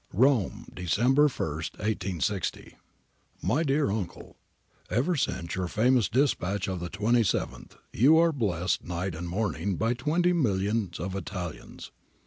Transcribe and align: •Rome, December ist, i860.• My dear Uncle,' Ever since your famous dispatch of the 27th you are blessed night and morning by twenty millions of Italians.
•Rome, 0.11 0.67
December 0.73 1.25
ist, 1.27 1.77
i860.• 1.77 2.17
My 3.39 3.61
dear 3.61 3.91
Uncle,' 3.91 4.35
Ever 4.97 5.15
since 5.15 5.53
your 5.53 5.67
famous 5.67 6.09
dispatch 6.09 6.67
of 6.67 6.79
the 6.79 6.89
27th 6.89 7.73
you 7.93 8.17
are 8.17 8.31
blessed 8.31 8.83
night 8.83 9.13
and 9.13 9.29
morning 9.29 9.75
by 9.75 9.93
twenty 9.93 10.33
millions 10.33 10.99
of 10.99 11.13
Italians. 11.15 11.91